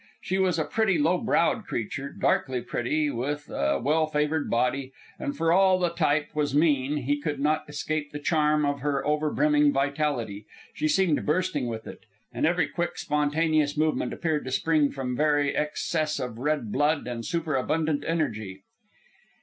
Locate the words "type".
6.03-6.29